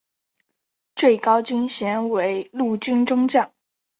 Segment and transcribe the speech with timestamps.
[0.95, 3.53] 最高军衔为陆军中将。